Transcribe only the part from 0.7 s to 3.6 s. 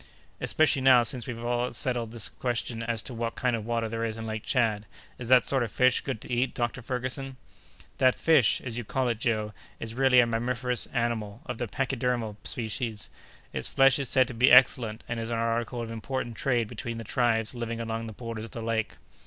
now since we've settled the question as to what kind